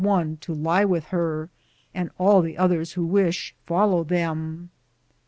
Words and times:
one 0.03 0.35
to 0.37 0.51
lie 0.51 0.83
with 0.83 1.03
her, 1.09 1.47
and 1.93 2.09
all 2.17 2.41
the 2.41 2.57
others 2.57 2.93
who 2.93 3.05
wish, 3.05 3.53
follow 3.67 4.03
them. 4.03 4.71